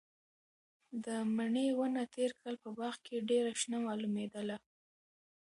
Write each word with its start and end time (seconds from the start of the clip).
د 1.05 1.07
مڼې 1.35 1.67
ونه 1.77 2.03
تېر 2.15 2.31
کال 2.39 2.55
په 2.63 2.69
باغ 2.77 2.95
کې 3.05 3.25
ډېره 3.29 3.51
شنه 3.61 3.77
معلومېدله. 3.85 4.57